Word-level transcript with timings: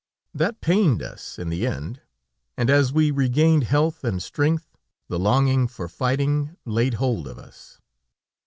That 0.33 0.61
pained 0.61 1.03
us 1.03 1.37
in 1.37 1.49
the 1.49 1.67
end, 1.67 2.01
and 2.57 2.71
as 2.71 2.91
we 2.91 3.11
regained 3.11 3.65
health 3.65 4.03
and 4.03 4.19
strength 4.19 4.75
the 5.09 5.19
longing 5.19 5.67
for 5.67 5.87
fighting 5.87 6.57
laid 6.65 6.95
hold 6.95 7.27
of 7.27 7.37
us. 7.37 7.79